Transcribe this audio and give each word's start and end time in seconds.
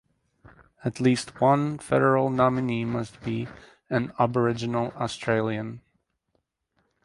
At 0.83 0.99
least 0.99 1.39
one 1.39 1.77
Federal 1.77 2.31
nominee 2.31 2.85
must 2.85 3.21
be 3.21 3.47
an 3.87 4.11
Aboriginal 4.19 4.91
Australian. 4.97 5.81